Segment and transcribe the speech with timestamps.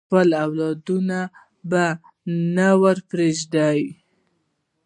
[0.07, 1.19] خپل اولادونه
[1.69, 1.85] به
[2.55, 3.81] نه ورپریږدي.